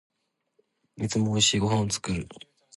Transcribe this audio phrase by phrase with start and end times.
[0.97, 2.27] いつも美味しいご飯を作る